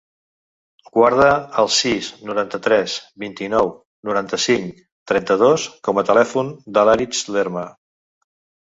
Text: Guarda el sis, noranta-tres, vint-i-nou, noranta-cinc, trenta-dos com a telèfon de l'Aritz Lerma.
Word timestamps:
Guarda 0.95 1.27
el 1.63 1.69
sis, 1.79 2.07
noranta-tres, 2.29 2.97
vint-i-nou, 3.25 3.71
noranta-cinc, 4.11 4.83
trenta-dos 5.13 5.71
com 5.91 6.03
a 6.03 6.07
telèfon 6.13 6.55
de 6.79 6.89
l'Aritz 6.91 7.25
Lerma. 7.39 7.71